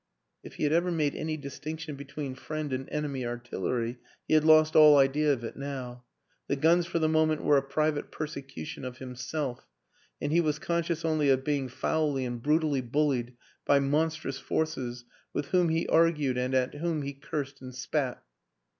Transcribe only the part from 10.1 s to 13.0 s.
and he was con scious only of being foully and brutally